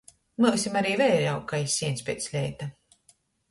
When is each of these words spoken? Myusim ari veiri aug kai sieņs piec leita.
Myusim 0.45 0.77
ari 0.79 0.93
veiri 1.01 1.27
aug 1.35 1.45
kai 1.53 1.61
sieņs 1.75 2.07
piec 2.09 2.29
leita. 2.35 2.71